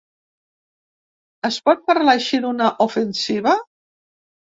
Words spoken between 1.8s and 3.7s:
parlar així d’una ofensiva?